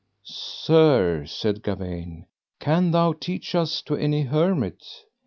[0.23, 2.25] Sir, said Gawaine,
[2.59, 4.83] can thou teach us to any hermit?